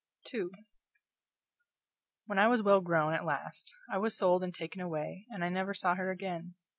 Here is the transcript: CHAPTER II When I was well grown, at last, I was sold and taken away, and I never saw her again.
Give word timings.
CHAPTER 0.25 0.37
II 0.37 0.49
When 2.25 2.39
I 2.39 2.47
was 2.47 2.63
well 2.63 2.81
grown, 2.81 3.13
at 3.13 3.23
last, 3.23 3.71
I 3.93 3.99
was 3.99 4.17
sold 4.17 4.43
and 4.43 4.51
taken 4.51 4.81
away, 4.81 5.27
and 5.29 5.43
I 5.45 5.49
never 5.49 5.75
saw 5.75 5.93
her 5.93 6.09
again. 6.09 6.55